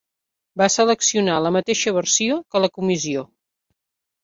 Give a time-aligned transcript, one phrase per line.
[0.61, 3.29] Va seleccionar la mateixa versió que la comissió.